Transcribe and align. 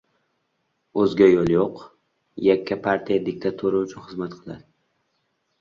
O‘zga 1.01 1.27
yo‘l 1.31 1.51
yo‘q. 1.55 1.83
Yakka 2.47 2.79
partiya 2.89 3.23
diktatura 3.29 3.83
uchun 3.89 4.07
xizmat 4.09 4.35
qiladi. 4.39 4.67